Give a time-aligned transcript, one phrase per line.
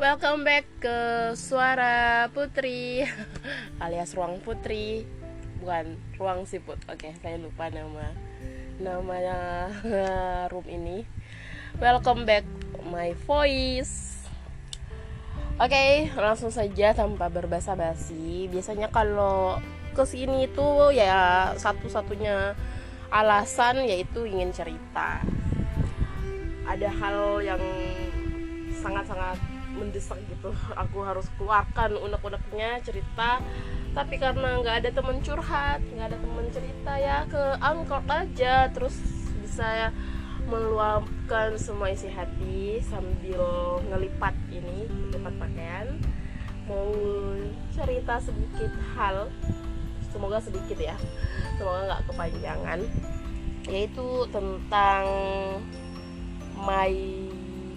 [0.00, 0.96] Welcome back ke
[1.36, 3.04] Suara Putri
[3.84, 5.04] alias Ruang Putri.
[5.60, 6.80] Bukan Ruang Siput.
[6.88, 8.08] Oke, saya lupa nama
[8.80, 9.68] namanya
[10.56, 11.04] room ini.
[11.76, 12.48] Welcome back
[12.88, 14.24] my voice.
[15.60, 18.48] Oke, langsung saja tanpa berbasa-basi.
[18.48, 19.60] Biasanya kalau
[19.92, 22.56] ke sini itu ya satu-satunya
[23.12, 25.20] alasan yaitu ingin cerita.
[26.64, 27.60] Ada hal yang
[28.80, 30.50] sangat-sangat mendesak gitu.
[30.74, 33.38] Aku harus keluarkan unek-uneknya cerita.
[33.90, 38.70] Tapi karena nggak ada teman curhat nggak ada teman cerita ya ke angkot aja.
[38.70, 38.94] Terus
[39.42, 39.90] bisa
[40.46, 43.42] meluapkan semua isi hati sambil
[43.86, 45.88] ngelipat ini ngelipat pakaian.
[46.70, 46.94] Mau
[47.74, 49.26] cerita sedikit hal
[50.10, 50.96] semoga sedikit ya.
[51.58, 52.80] Semoga nggak kepanjangan.
[53.66, 55.04] Yaitu tentang
[56.60, 56.94] my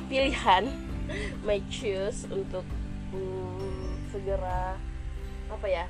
[0.10, 0.83] pilihan
[1.48, 2.66] my choose untuk
[3.14, 4.78] hmm, segera
[5.52, 5.86] apa ya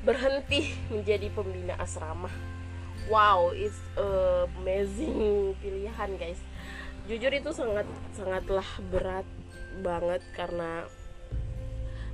[0.00, 2.32] berhenti menjadi pembina asrama.
[3.12, 6.40] Wow it's amazing pilihan guys.
[7.04, 7.84] Jujur itu sangat
[8.14, 9.26] sangatlah berat
[9.82, 10.86] banget karena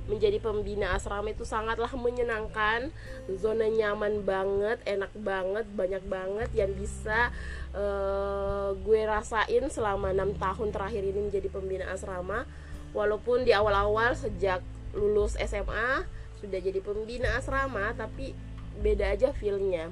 [0.07, 2.89] menjadi pembina asrama itu sangatlah menyenangkan.
[3.35, 7.29] Zona nyaman banget enak banget banyak banget yang bisa
[7.75, 12.47] uh, gue rasain selama enam tahun terakhir ini menjadi pembina asrama.
[12.95, 14.63] Walaupun di awal-awal sejak
[14.95, 16.07] lulus SMA
[16.39, 18.31] sudah jadi pembina asrama tapi
[18.79, 19.91] beda aja feelnya.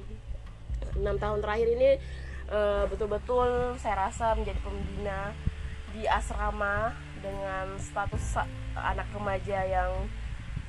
[0.96, 1.90] Enam tahun terakhir ini
[2.50, 5.36] uh, betul-betul saya rasa menjadi pembina
[5.92, 8.40] di asrama dengan status
[8.76, 9.92] anak remaja yang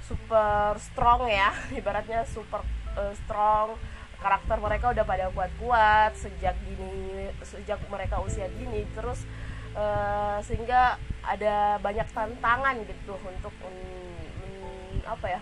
[0.07, 2.63] super strong ya ibaratnya super
[2.95, 3.75] uh, strong.
[4.17, 9.29] Karakter mereka udah pada kuat-kuat sejak gini sejak mereka usia gini terus
[9.77, 15.41] uh, sehingga ada banyak tantangan gitu untuk um, apa ya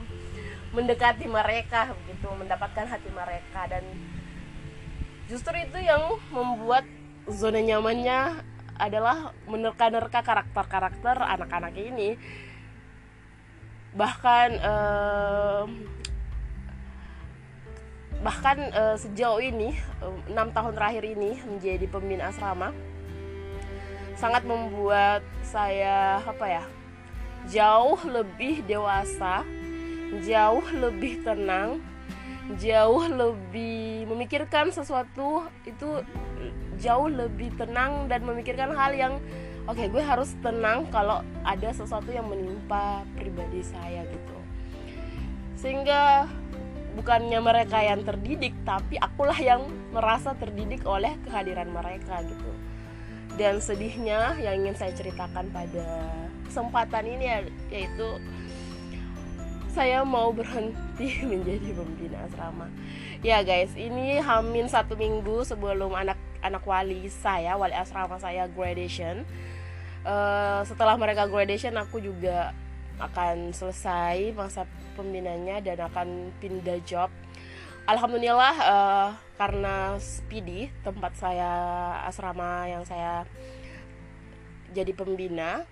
[0.74, 3.70] mendekati mereka begitu mendapatkan hati mereka.
[3.70, 3.84] Dan
[5.30, 6.82] justru itu yang membuat
[7.30, 8.42] zona nyamannya
[8.74, 12.18] adalah menerka-nerka karakter-karakter anak-anak ini
[13.94, 15.64] bahkan uh,
[18.22, 19.78] bahkan uh, sejauh ini
[20.30, 22.74] enam uh, tahun terakhir ini menjadi pembina asrama.
[24.14, 26.64] Sangat membuat saya apa ya
[27.50, 29.44] jauh lebih dewasa
[30.24, 31.82] jauh lebih tenang
[32.60, 36.04] jauh lebih memikirkan sesuatu itu
[36.76, 39.14] jauh lebih tenang dan memikirkan hal yang
[39.64, 44.36] oke okay, gue harus tenang kalau ada sesuatu yang menimpa pribadi saya gitu.
[45.56, 46.28] Sehingga
[46.94, 52.52] bukannya mereka yang terdidik tapi akulah yang merasa terdidik oleh kehadiran mereka gitu.
[53.34, 55.86] Dan sedihnya yang ingin saya ceritakan pada
[56.46, 58.08] kesempatan ini ya, yaitu
[59.74, 62.70] saya mau berhenti menjadi pembina asrama.
[63.26, 66.14] Ya guys ini hamin satu minggu sebelum anak
[66.44, 69.24] anak wali saya wali asrama saya graduation.
[70.04, 72.52] Uh, setelah mereka graduation aku juga
[73.00, 77.08] akan selesai masa pembinanya dan akan pindah job.
[77.84, 81.52] Alhamdulillah uh, karena Speedy tempat saya
[82.08, 83.28] asrama yang saya
[84.72, 85.64] jadi pembina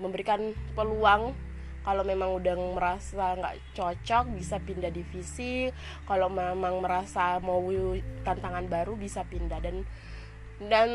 [0.00, 1.36] memberikan peluang.
[1.80, 5.72] Kalau memang udah merasa nggak cocok bisa pindah divisi.
[6.04, 7.62] Kalau memang merasa mau
[8.20, 9.64] tantangan baru bisa pindah.
[9.64, 9.88] Dan
[10.68, 10.90] dan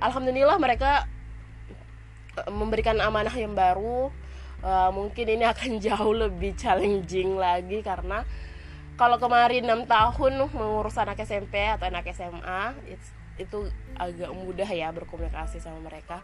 [0.00, 1.04] alhamdulillah mereka
[2.40, 4.08] eh, memberikan amanah yang baru.
[4.60, 8.28] Uh, mungkin ini akan jauh lebih challenging lagi karena
[9.00, 12.76] kalau kemarin 6 tahun mengurus anak SMP atau anak SMA
[13.40, 16.20] itu agak mudah ya berkomunikasi sama mereka.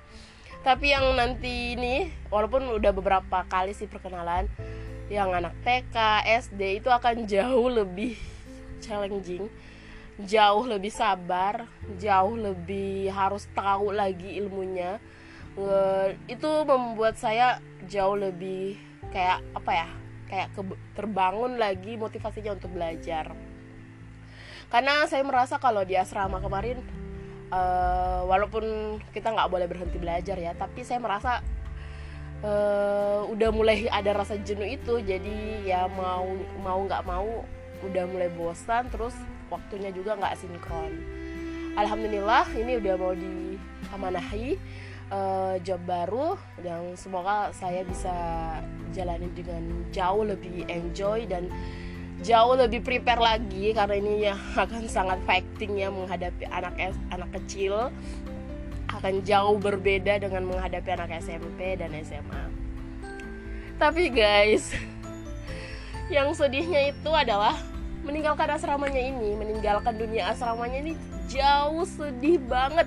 [0.60, 4.44] Tapi yang nanti ini walaupun udah beberapa kali sih perkenalan
[5.08, 5.96] yang anak TK,
[6.44, 8.20] SD itu akan jauh lebih
[8.84, 9.48] challenging
[10.16, 11.68] jauh lebih sabar
[12.00, 14.96] jauh lebih harus tahu lagi ilmunya.
[16.28, 18.80] Itu membuat saya jauh lebih
[19.12, 19.88] kayak apa ya
[20.26, 20.62] kayak ke,
[20.98, 23.32] terbangun lagi motivasinya untuk belajar.
[24.66, 26.82] Karena saya merasa kalau di asrama kemarin
[27.54, 31.38] uh, walaupun kita nggak boleh berhenti belajar ya tapi saya merasa
[32.42, 34.98] uh, udah mulai ada rasa jenuh itu.
[35.04, 36.26] Jadi ya mau
[36.60, 37.46] mau nggak mau
[37.86, 39.14] udah mulai bosan terus
[39.52, 40.92] waktunya juga nggak sinkron.
[41.76, 44.56] Alhamdulillah ini udah mau diamanahi
[45.12, 48.14] uh, job baru yang semoga saya bisa
[48.96, 51.52] jalani dengan jauh lebih enjoy dan
[52.24, 57.92] jauh lebih prepare lagi karena ini ya akan sangat fighting ya menghadapi anak anak kecil.
[58.86, 62.66] Akan jauh berbeda dengan menghadapi anak SMP dan SMA
[63.76, 64.72] tapi guys
[66.14, 67.56] yang sedihnya itu adalah
[68.06, 70.94] meninggalkan asramanya ini meninggalkan dunia asramanya ini
[71.26, 72.86] jauh sedih banget.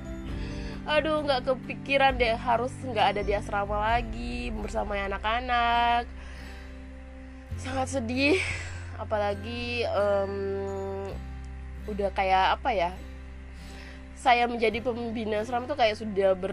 [0.87, 6.07] Aduh nggak kepikiran deh harus nggak ada di asrama lagi bersama anak-anak.
[7.59, 8.39] Sangat sedih
[8.95, 11.11] apalagi um,
[11.91, 12.91] udah kayak apa ya
[14.19, 16.51] saya menjadi pembina asrama tuh kayak sudah ber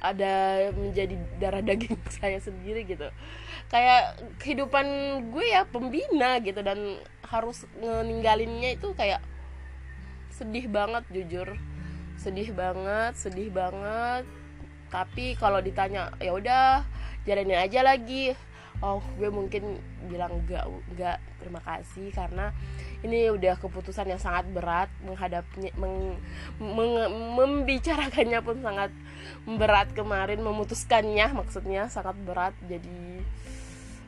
[0.00, 3.08] ada menjadi darah daging saya sendiri gitu.
[3.72, 4.86] Kayak kehidupan
[5.32, 9.22] gue ya pembina gitu dan harus ninggalinnya itu kayak
[10.30, 11.48] sedih banget jujur.
[12.20, 14.24] Sedih banget sedih banget.
[14.92, 16.86] Tapi kalau ditanya ya udah
[17.26, 18.36] jalanin aja lagi.
[18.84, 22.52] Oh gue mungkin bilang enggak enggak terima kasih karena
[23.04, 26.16] ini udah keputusan yang sangat berat menghadapnya meng,
[26.56, 26.92] meng,
[27.36, 28.88] membicarakannya pun sangat
[29.44, 32.56] berat kemarin memutuskannya maksudnya sangat berat.
[32.64, 33.20] Jadi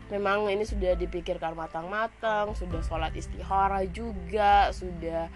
[0.09, 5.29] memang ini sudah dipikirkan matang-matang sudah sholat istihara juga sudah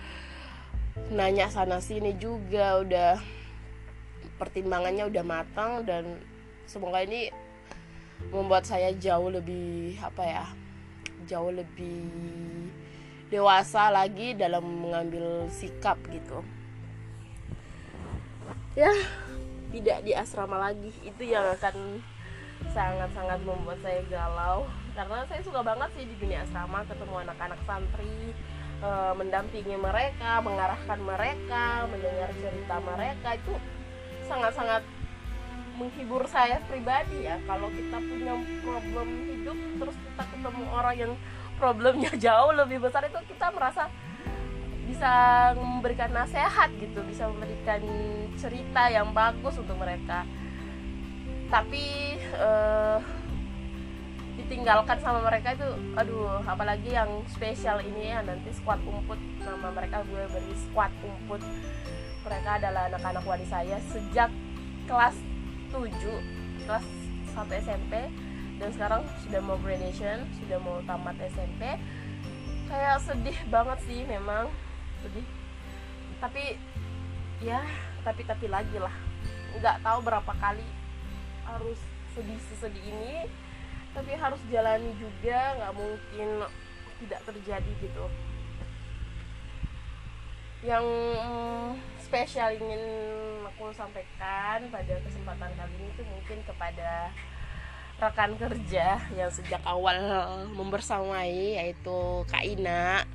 [1.12, 3.20] nanya sana sini juga udah
[4.40, 6.16] pertimbangannya udah matang dan
[6.64, 7.28] semoga ini
[8.32, 10.46] membuat saya jauh lebih apa ya
[11.28, 12.08] jauh lebih
[13.32, 16.44] dewasa lagi dalam mengambil sikap gitu.
[18.76, 18.92] Ya
[19.72, 20.92] tidak di asrama lagi.
[21.00, 22.04] Itu yang akan
[22.68, 24.68] sangat-sangat membuat saya galau.
[24.92, 28.36] Karena saya suka banget sih di dunia asrama ketemu anak-anak santri
[28.84, 33.28] e, mendampingi mereka mengarahkan mereka mendengar cerita mereka.
[33.40, 33.56] Itu
[34.28, 34.84] sangat-sangat
[35.80, 37.40] menghibur saya pribadi ya.
[37.48, 41.12] Kalau kita punya problem hidup terus kita ketemu orang yang
[41.62, 43.86] problemnya jauh lebih besar itu kita merasa
[44.82, 45.12] bisa
[45.54, 47.78] memberikan nasihat gitu bisa memberikan
[48.34, 50.26] cerita yang bagus untuk mereka.
[51.46, 52.98] Tapi uh,
[54.34, 60.02] ditinggalkan sama mereka itu aduh apalagi yang spesial ini ya nanti squad umput nama mereka
[60.02, 61.46] gue beri squad umput.
[62.26, 64.34] Mereka adalah anak-anak wali saya sejak
[64.90, 65.14] kelas
[65.70, 65.88] 7
[66.66, 66.86] kelas
[67.32, 68.10] 1 SMP
[68.62, 71.66] dan sekarang sudah mau graduation sudah mau tamat SMP
[72.70, 74.46] kayak sedih banget sih memang.
[75.02, 75.26] Sedih.
[76.22, 76.54] Tapi
[77.42, 77.58] ya
[78.06, 78.94] tapi tapi lagi lah.
[79.58, 80.62] Nggak tahu berapa kali
[81.42, 81.76] harus
[82.14, 83.26] sedih sesedih ini.
[83.92, 86.28] Tapi harus jalani juga nggak mungkin
[87.02, 88.06] tidak terjadi gitu.
[90.62, 90.86] Yang
[91.98, 92.82] spesial ingin
[93.42, 97.10] aku sampaikan pada kesempatan kali ini itu mungkin kepada
[98.02, 99.94] rekan kerja yang sejak awal
[100.50, 103.06] membersamai yaitu Kak Ina.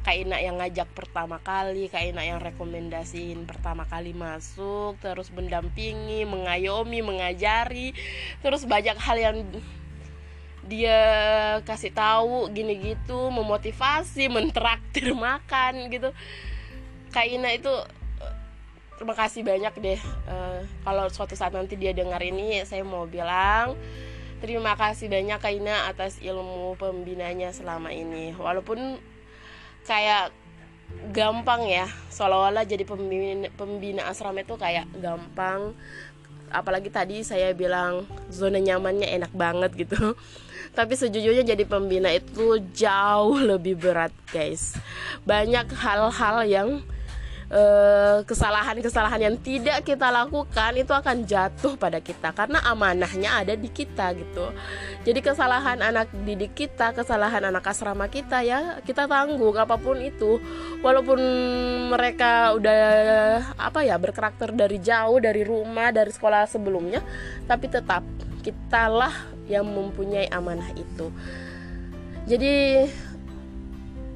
[0.00, 6.24] Kak Ina yang ngajak pertama kali Kak Ina yang rekomendasiin pertama kali masuk terus mendampingi
[6.24, 7.92] mengayomi mengajari
[8.40, 9.36] terus banyak hal yang
[10.64, 11.00] dia
[11.68, 16.16] kasih tahu gini gitu memotivasi mentraktir makan gitu.
[17.12, 17.72] Kak Ina itu
[18.96, 23.72] terima kasih banyak deh uh, kalau suatu saat nanti dia dengar ini saya mau bilang
[24.40, 28.32] terima kasih banyak Kak Ina atas ilmu pembinanya selama ini.
[28.34, 28.98] Walaupun
[29.84, 30.32] kayak
[31.14, 35.76] gampang ya seolah-olah jadi pembina, pembina asrama itu kayak gampang.
[36.50, 40.18] Apalagi tadi saya bilang zona nyamannya enak banget gitu.
[40.78, 44.74] Tapi sejujurnya jadi pembina itu jauh lebih berat guys.
[45.22, 46.68] Banyak hal-hal yang
[48.30, 54.14] kesalahan-kesalahan yang tidak kita lakukan itu akan jatuh pada kita karena amanahnya ada di kita
[54.14, 54.54] gitu.
[55.02, 60.38] Jadi kesalahan anak didik kita, kesalahan anak asrama kita ya kita tanggung apa pun itu.
[60.78, 61.18] Walaupun
[61.90, 62.82] mereka udah
[63.58, 67.02] apa ya berkarakter dari jauh dari rumah dari sekolah sebelumnya,
[67.50, 68.06] tapi tetap
[68.46, 71.10] kitalah yang mempunyai amanah itu.
[72.30, 72.86] Jadi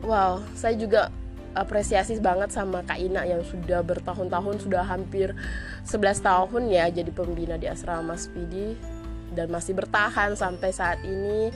[0.06, 1.10] wow, saya juga
[1.54, 5.32] apresiasi banget sama Kak Ina yang sudah bertahun-tahun sudah hampir
[5.86, 8.74] 11 tahun ya jadi pembina di asrama Speedy
[9.34, 11.54] dan masih bertahan sampai saat ini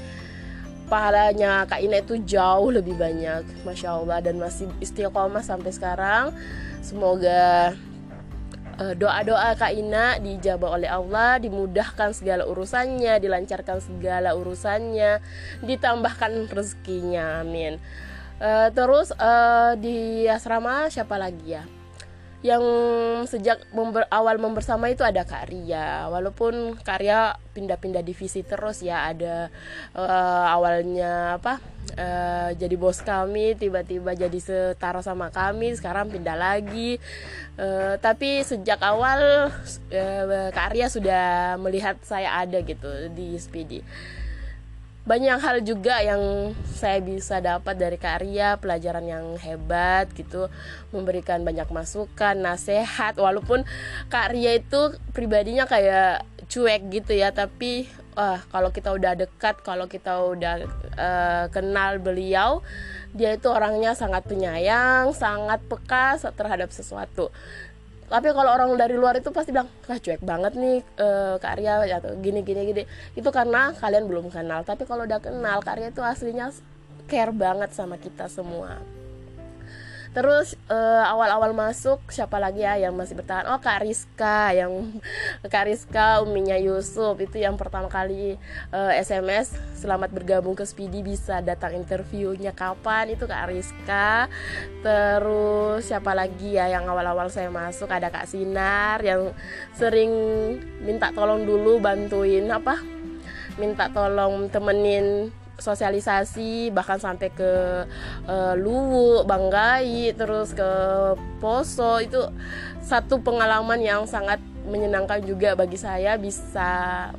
[0.88, 6.32] pahalanya Kak Ina itu jauh lebih banyak Masya Allah dan masih istiqomah sampai sekarang
[6.80, 7.76] semoga
[8.78, 15.20] uh, doa-doa Kak Ina dijabah oleh Allah, dimudahkan segala urusannya, dilancarkan segala urusannya,
[15.66, 17.42] ditambahkan rezekinya.
[17.42, 17.82] Amin.
[18.38, 21.66] Uh, terus uh, di asrama siapa lagi ya?
[22.38, 22.62] yang
[23.26, 29.50] sejak member, awal membersama itu ada Karya walaupun Karya pindah-pindah divisi terus ya ada
[29.98, 31.58] uh, awalnya apa
[31.98, 37.02] uh, jadi bos kami tiba-tiba jadi setara sama kami sekarang pindah lagi.
[37.58, 43.82] Uh, tapi sejak awal uh, Karya sudah melihat saya ada gitu di Speedy
[45.08, 50.52] banyak hal juga yang saya bisa dapat dari karya pelajaran yang hebat gitu.
[50.92, 53.16] Memberikan banyak masukan nasihat.
[53.16, 53.64] Walaupun
[54.12, 60.16] karya itu pribadinya kayak cuek gitu ya tapi wah kalau kita udah dekat kalau kita
[60.16, 60.64] udah
[60.96, 62.64] uh, kenal beliau
[63.12, 67.28] dia itu orangnya sangat penyayang sangat peka terhadap sesuatu
[68.08, 71.84] tapi kalau orang dari luar itu pasti bilang ah cuek banget nih uh, Kak Arya
[72.00, 72.82] atau gini gini gini.
[73.12, 74.64] Itu karena kalian belum kenal.
[74.64, 76.48] Tapi kalau udah kenal Kak Arya itu aslinya
[77.04, 78.97] care banget sama kita semua
[80.18, 83.46] Terus uh, awal-awal masuk siapa lagi ya yang masih bertahan?
[83.54, 84.98] Oh Kak Rizka yang
[85.54, 88.34] Kak Rizka uminya Yusuf itu yang pertama kali
[88.74, 94.26] uh, eh, SMS selamat bergabung ke Speedy bisa datang interviewnya kapan itu Kak Rizka.
[94.82, 99.30] Terus siapa lagi ya yang awal-awal saya masuk ada Kak Sinar yang
[99.78, 100.10] sering
[100.82, 102.82] minta tolong dulu bantuin apa?
[103.54, 107.52] Minta tolong temenin sosialisasi bahkan sampai ke
[108.30, 110.70] uh, Luwu, Banggai, terus ke
[111.42, 112.22] Poso itu
[112.82, 114.38] satu pengalaman yang sangat
[114.68, 116.70] menyenangkan juga bagi saya bisa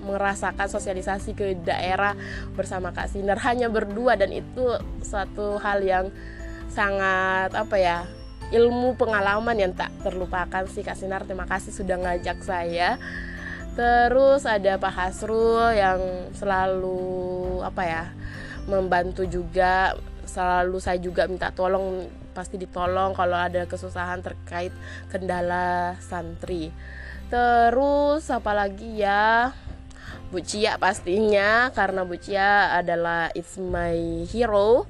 [0.06, 2.16] merasakan sosialisasi ke daerah
[2.56, 3.42] bersama Kak Sinar.
[3.44, 4.66] Hanya berdua dan itu
[5.04, 6.06] suatu hal yang
[6.70, 7.98] sangat apa ya
[8.50, 11.26] ilmu pengalaman yang tak terlupakan sih Kak Sinar.
[11.26, 13.02] Terima kasih sudah ngajak saya
[13.78, 16.02] terus ada Pak Hasrul yang
[16.34, 18.04] selalu apa ya
[18.70, 19.98] membantu juga.
[20.30, 22.06] Selalu saya juga minta tolong
[22.38, 24.70] pasti ditolong kalau ada kesusahan terkait
[25.10, 26.70] kendala santri.
[27.34, 29.54] Terus apalagi ya?
[30.30, 34.86] Bu Cia pastinya karena Bu Cia adalah it's my hero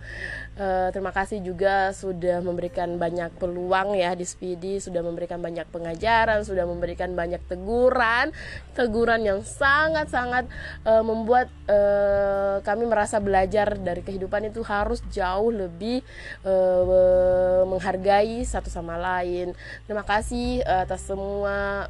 [0.59, 6.43] Uh, terima kasih juga sudah memberikan banyak peluang ya di Speedy, sudah memberikan banyak pengajaran,
[6.43, 8.35] sudah memberikan banyak teguran,
[8.75, 10.51] teguran yang sangat-sangat
[10.83, 16.03] uh, membuat uh, kami merasa belajar dari kehidupan itu harus jauh lebih
[16.43, 19.55] uh, menghargai satu sama lain.
[19.87, 21.87] Terima kasih atas semua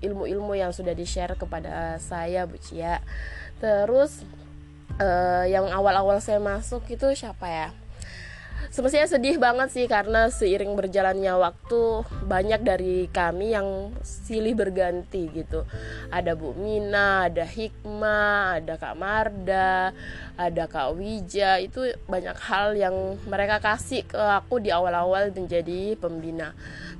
[0.00, 3.04] ilmu-ilmu yang sudah di-share kepada saya Bu Cia.
[3.60, 4.24] Terus
[5.00, 7.68] uh, yang awal-awal saya masuk itu siapa ya
[8.70, 11.82] semestinya sedih banget sih karena seiring berjalannya waktu
[12.24, 15.66] banyak dari kami yang silih berganti gitu.
[16.08, 19.92] Ada Bu Mina ada Hikmah ada Kak Marda
[20.34, 21.62] ada Kak Wija.
[21.62, 26.54] Itu banyak hal yang mereka kasih ke aku di awal-awal menjadi pembina.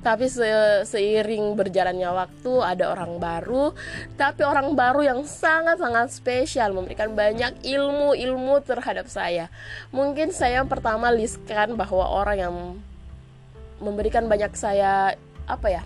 [0.05, 0.45] Tapi se
[0.85, 3.73] seiring berjalannya waktu ada orang baru.
[4.15, 9.49] Tapi orang baru yang sangat-sangat spesial memberikan banyak ilmu-ilmu terhadap saya.
[9.89, 11.09] Mungkin saya pertama
[11.55, 12.55] listkan bahwa orang yang
[13.79, 15.15] memberikan banyak saya
[15.47, 15.83] apa ya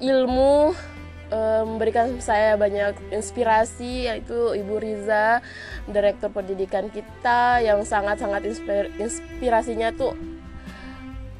[0.00, 0.72] ilmu
[1.28, 5.44] eh, memberikan saya banyak inspirasi yaitu Ibu Riza
[5.84, 8.48] direktur pendidikan kita yang sangat-sangat
[8.96, 10.16] inspirasinya tuh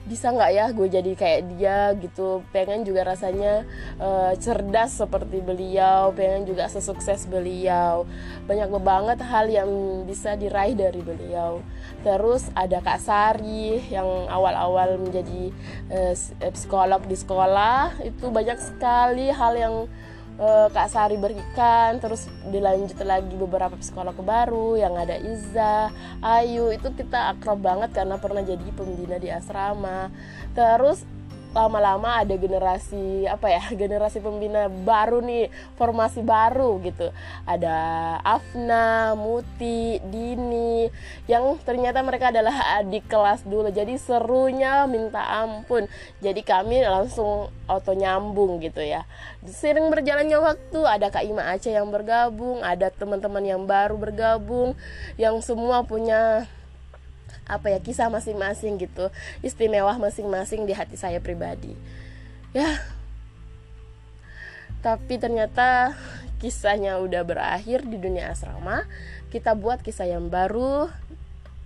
[0.05, 2.45] bisa nggak ya gue jadi kayak dia gitu?
[2.53, 3.65] Pengen juga rasanya
[3.97, 8.05] uh, cerdas seperti beliau pengen juga sesukses beliau.
[8.45, 9.71] Banyak banget hal yang
[10.05, 11.65] bisa diraih dari beliau.
[12.05, 15.51] Terus ada Kak Sari yang awal-awal menjadi
[15.89, 16.15] uh,
[16.53, 18.01] psikolog di sekolah.
[18.05, 19.75] Itu banyak sekali hal yang
[20.39, 25.91] uh, Kak Sari berikan terus dilanjut lagi beberapa psikolog baru yang ada Iza,
[26.23, 30.11] Ayu itu kita akrab banget karena pernah jadi pembina di asrama.
[30.55, 31.03] Terus
[31.55, 37.15] lama-lama ada generasi apa ya generasi pembina baru nih formasi baru gitu.
[37.47, 37.77] Ada
[38.21, 40.91] Afna, Muti, Dini
[41.31, 43.71] yang ternyata mereka adalah adik kelas dulu.
[43.71, 45.87] Jadi serunya minta ampun.
[46.19, 49.07] Jadi kami langsung auto nyambung gitu ya.
[49.47, 54.75] Sering berjalannya waktu ada Kak Ima Aceh yang bergabung ada teman-teman yang baru bergabung
[55.15, 56.51] yang semua punya
[57.45, 59.13] apa ya kisah masing-masing gitu
[59.45, 61.77] istimewa masing-masing di hati saya pribadi.
[62.57, 62.81] Ya.
[64.81, 65.97] Tapi ternyata
[66.41, 68.85] kisahnya udah berakhir di dunia asrama
[69.33, 70.93] kita buat kisah yang baru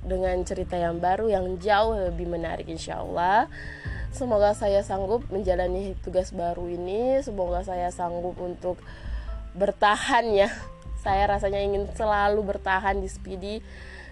[0.07, 3.51] dengan cerita yang baru yang jauh lebih menarik insya Allah
[4.15, 8.79] semoga saya sanggup menjalani tugas baru ini semoga saya sanggup untuk
[9.59, 10.49] bertahan ya.
[11.03, 13.63] Saya rasanya ingin selalu bertahan di Speedy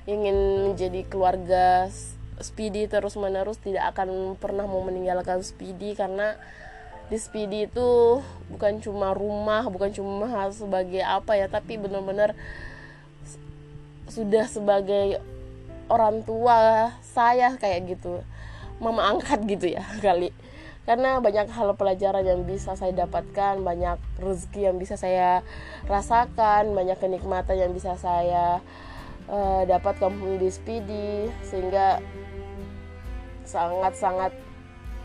[0.07, 1.91] ingin menjadi keluarga
[2.37, 6.37] Speedy terus menerus tidak akan pernah mau meninggalkan Speedy karena
[7.07, 8.21] di Speedy itu
[8.51, 12.35] bukan cuma rumah bukan cuma sebagai apa ya tapi benar-benar
[14.11, 15.19] sudah sebagai
[15.87, 18.23] orang tua saya kayak gitu.
[18.79, 20.31] Mama angkat gitu ya kali.
[20.87, 25.43] Karena banyak hal pelajaran yang bisa saya dapatkan banyak rezeki yang bisa saya
[25.91, 28.63] rasakan banyak kenikmatan yang bisa saya
[29.31, 32.03] uh, dapatkan di Speedy sehingga
[33.47, 34.35] sangat-sangat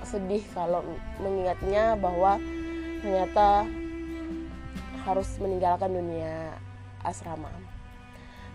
[0.01, 0.81] sedih kalau
[1.21, 2.41] mengingatnya bahwa
[3.05, 3.69] ternyata
[5.05, 6.57] harus meninggalkan dunia
[7.05, 7.49] asrama.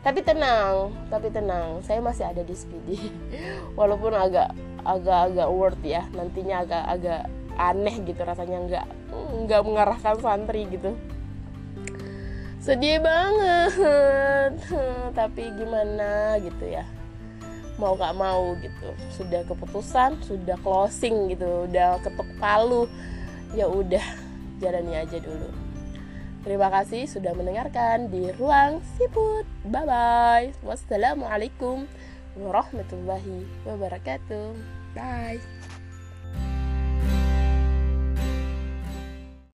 [0.02, 2.98] Tapi tenang tapi tenang saya masih ada di Speedy.
[3.78, 4.54] Walaupun agak
[4.86, 7.22] agak agak worth ya nantinya agak agak
[7.56, 8.86] aneh gitu rasanya nggak
[9.46, 10.94] nggak mengarahkan santri gitu
[12.66, 13.72] sedih banget
[15.18, 16.82] tapi gimana gitu ya
[17.78, 22.90] mau gak mau gitu sudah keputusan sudah closing gitu udah ketuk palu
[23.54, 24.02] ya udah
[24.58, 25.66] jalani aja dulu
[26.46, 29.42] Terima kasih sudah mendengarkan di Ruang Siput.
[29.66, 30.46] Bye bye.
[30.62, 31.90] Wassalamualaikum
[32.38, 34.54] warahmatullahi wabarakatuh.
[34.94, 35.42] Bye.